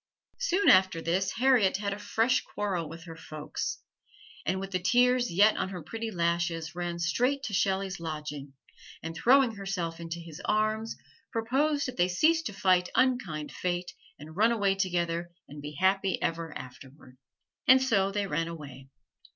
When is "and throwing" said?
9.03-9.51